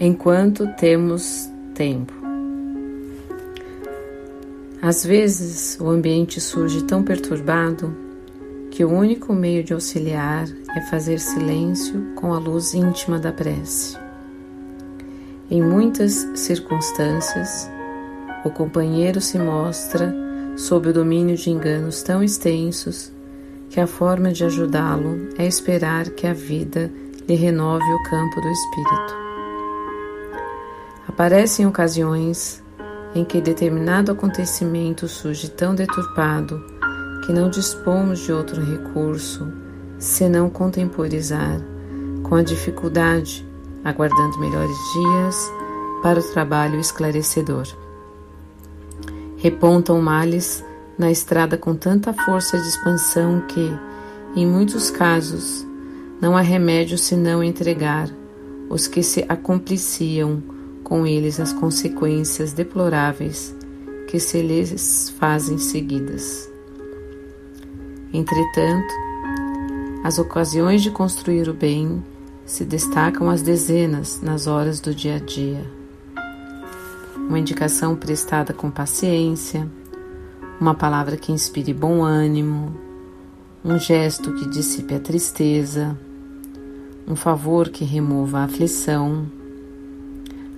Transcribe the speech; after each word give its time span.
enquanto 0.00 0.66
temos 0.76 1.50
tempo. 1.74 2.12
Às 4.80 5.04
vezes, 5.04 5.76
o 5.80 5.88
ambiente 5.88 6.40
surge 6.40 6.84
tão 6.84 7.02
perturbado 7.02 7.94
que 8.70 8.84
o 8.84 8.90
único 8.90 9.32
meio 9.32 9.64
de 9.64 9.72
auxiliar 9.72 10.46
é 10.76 10.80
fazer 10.82 11.18
silêncio 11.18 12.14
com 12.14 12.32
a 12.32 12.38
luz 12.38 12.74
íntima 12.74 13.18
da 13.18 13.32
prece. 13.32 13.98
Em 15.50 15.60
muitas 15.60 16.28
circunstâncias, 16.34 17.68
o 18.44 18.50
companheiro 18.50 19.20
se 19.20 19.38
mostra 19.38 20.14
sob 20.56 20.90
o 20.90 20.92
domínio 20.92 21.36
de 21.36 21.50
enganos 21.50 22.02
tão 22.02 22.22
extensos 22.22 23.10
que 23.68 23.80
a 23.80 23.86
forma 23.86 24.30
de 24.30 24.44
ajudá-lo 24.44 25.28
é 25.36 25.46
esperar 25.46 26.10
que 26.10 26.26
a 26.26 26.32
vida 26.32 26.90
lhe 27.26 27.34
renove 27.34 27.84
o 27.84 28.02
campo 28.04 28.40
do 28.40 28.48
espírito. 28.48 29.27
Aparecem 31.18 31.66
ocasiões 31.66 32.62
em 33.12 33.24
que 33.24 33.40
determinado 33.40 34.12
acontecimento 34.12 35.08
surge 35.08 35.50
tão 35.50 35.74
deturpado 35.74 36.64
que 37.26 37.32
não 37.32 37.50
dispomos 37.50 38.20
de 38.20 38.32
outro 38.32 38.64
recurso 38.64 39.52
senão 39.98 40.48
contemporizar 40.48 41.60
com 42.22 42.36
a 42.36 42.42
dificuldade, 42.44 43.44
aguardando 43.84 44.38
melhores 44.38 44.76
dias 44.92 45.52
para 46.04 46.20
o 46.20 46.32
trabalho 46.32 46.78
esclarecedor. 46.78 47.66
Repontam 49.38 50.00
males 50.00 50.64
na 50.96 51.10
estrada 51.10 51.58
com 51.58 51.74
tanta 51.74 52.12
força 52.12 52.56
de 52.56 52.68
expansão 52.68 53.40
que, 53.40 53.76
em 54.36 54.46
muitos 54.46 54.88
casos, 54.88 55.66
não 56.20 56.36
há 56.36 56.42
remédio 56.42 56.96
senão 56.96 57.42
entregar 57.42 58.08
os 58.70 58.86
que 58.86 59.02
se 59.02 59.26
acompliciam 59.28 60.56
com 60.88 61.06
eles 61.06 61.38
as 61.38 61.52
consequências 61.52 62.54
deploráveis 62.54 63.54
que 64.08 64.18
se 64.18 64.40
lhes 64.40 65.10
fazem 65.18 65.58
seguidas. 65.58 66.48
Entretanto, 68.12 68.94
as 70.02 70.18
ocasiões 70.18 70.82
de 70.82 70.90
construir 70.90 71.46
o 71.46 71.52
bem 71.52 72.02
se 72.46 72.64
destacam 72.64 73.28
às 73.28 73.42
dezenas 73.42 74.22
nas 74.22 74.46
horas 74.46 74.80
do 74.80 74.94
dia 74.94 75.16
a 75.16 75.18
dia. 75.18 75.62
Uma 77.16 77.38
indicação 77.38 77.94
prestada 77.94 78.54
com 78.54 78.70
paciência, 78.70 79.68
uma 80.58 80.74
palavra 80.74 81.18
que 81.18 81.30
inspire 81.30 81.74
bom 81.74 82.02
ânimo, 82.02 82.74
um 83.62 83.78
gesto 83.78 84.32
que 84.32 84.48
dissipe 84.48 84.94
a 84.94 85.00
tristeza, 85.00 85.98
um 87.06 87.14
favor 87.14 87.68
que 87.68 87.84
remova 87.84 88.38
a 88.38 88.44
aflição 88.44 89.26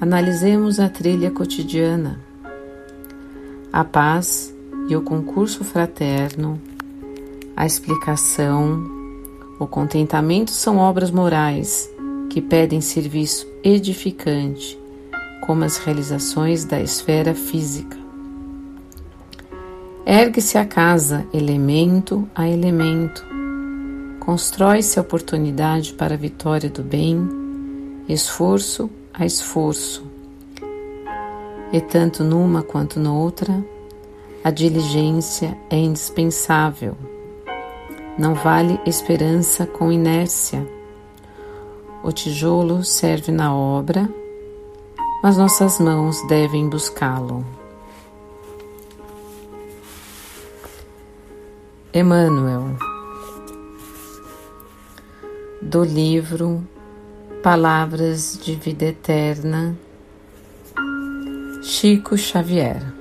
Analisemos 0.00 0.78
a 0.78 0.88
trilha 0.88 1.28
cotidiana. 1.28 2.20
A 3.72 3.82
paz 3.82 4.54
e 4.88 4.94
o 4.94 5.02
concurso 5.02 5.64
fraterno, 5.64 6.60
a 7.56 7.66
explicação, 7.66 8.88
o 9.58 9.66
contentamento 9.66 10.52
são 10.52 10.78
obras 10.78 11.10
morais 11.10 11.90
que 12.30 12.40
pedem 12.40 12.80
serviço 12.80 13.44
edificante, 13.64 14.78
como 15.44 15.64
as 15.64 15.78
realizações 15.78 16.64
da 16.64 16.80
esfera 16.80 17.34
física. 17.34 17.98
Ergue-se 20.06 20.58
a 20.58 20.64
casa, 20.64 21.26
elemento 21.34 22.28
a 22.36 22.48
elemento. 22.48 23.26
Constrói-se 24.20 24.96
a 24.96 25.02
oportunidade 25.02 25.92
para 25.94 26.14
a 26.14 26.18
vitória 26.18 26.70
do 26.70 26.84
bem, 26.84 27.28
esforço 28.08 28.88
a 29.18 29.26
esforço. 29.26 30.06
E 31.72 31.80
tanto 31.80 32.22
numa 32.22 32.62
quanto 32.62 33.00
noutra, 33.00 33.64
a 34.42 34.50
diligência 34.50 35.58
é 35.68 35.76
indispensável. 35.76 36.96
Não 38.16 38.34
vale 38.34 38.80
esperança 38.86 39.66
com 39.66 39.92
inércia. 39.92 40.66
O 42.02 42.12
tijolo 42.12 42.84
serve 42.84 43.32
na 43.32 43.54
obra, 43.54 44.08
mas 45.22 45.36
nossas 45.36 45.78
mãos 45.78 46.22
devem 46.28 46.68
buscá-lo. 46.68 47.44
Emmanuel, 51.92 52.76
do 55.60 55.82
livro 55.82 56.62
Palavras 57.42 58.36
de 58.44 58.56
Vida 58.56 58.86
Eterna, 58.86 59.76
Chico 61.62 62.16
Xavier. 62.16 62.97